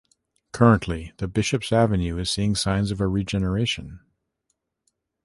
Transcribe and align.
Currently 0.51 1.13
The 1.17 1.27
Bishops 1.27 1.71
Avenue 1.71 2.17
is 2.17 2.31
seeing 2.31 2.55
signs 2.55 2.89
of 2.89 2.99
a 3.01 3.07
regeneration. 3.07 3.99